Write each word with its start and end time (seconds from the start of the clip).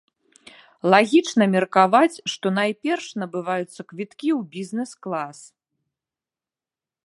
Лагічна 0.93 1.45
меркаваць, 1.55 2.15
што 2.33 2.47
найперш 2.59 3.05
набываюцца 3.25 3.81
квіткі 3.91 4.29
ў 4.39 4.51
бізнес-клас. 4.57 5.37